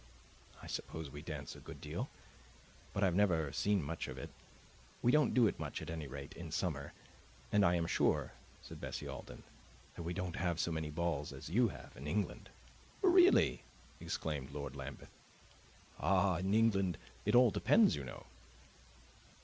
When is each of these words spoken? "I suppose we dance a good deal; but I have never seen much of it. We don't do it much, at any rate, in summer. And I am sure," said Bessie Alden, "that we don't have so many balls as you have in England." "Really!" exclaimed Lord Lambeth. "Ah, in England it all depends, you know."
"I 0.63 0.65
suppose 0.65 1.11
we 1.11 1.21
dance 1.21 1.55
a 1.55 1.59
good 1.59 1.79
deal; 1.79 2.09
but 2.91 3.03
I 3.03 3.05
have 3.05 3.13
never 3.13 3.51
seen 3.51 3.83
much 3.83 4.07
of 4.07 4.17
it. 4.17 4.31
We 5.03 5.11
don't 5.11 5.35
do 5.35 5.45
it 5.45 5.59
much, 5.59 5.79
at 5.79 5.91
any 5.91 6.07
rate, 6.07 6.33
in 6.33 6.49
summer. 6.49 6.93
And 7.51 7.63
I 7.63 7.75
am 7.75 7.85
sure," 7.85 8.31
said 8.63 8.81
Bessie 8.81 9.07
Alden, 9.07 9.43
"that 9.93 10.01
we 10.01 10.15
don't 10.15 10.37
have 10.37 10.59
so 10.59 10.71
many 10.71 10.89
balls 10.89 11.31
as 11.31 11.51
you 11.51 11.67
have 11.67 11.95
in 11.95 12.07
England." 12.07 12.49
"Really!" 13.03 13.61
exclaimed 13.99 14.49
Lord 14.49 14.75
Lambeth. 14.75 15.11
"Ah, 15.99 16.37
in 16.37 16.51
England 16.55 16.97
it 17.23 17.35
all 17.35 17.51
depends, 17.51 17.95
you 17.95 18.03
know." 18.03 18.25